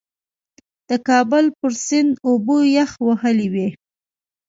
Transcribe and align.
د 0.89 0.91
کابل 1.07 1.45
پر 1.59 1.71
سیند 1.85 2.11
اوبه 2.27 2.57
یخ 2.75 2.91
وهلې 3.07 3.47
وې. 3.53 3.67